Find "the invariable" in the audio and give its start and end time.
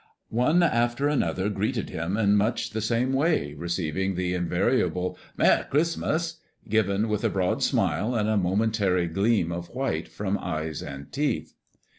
4.15-5.15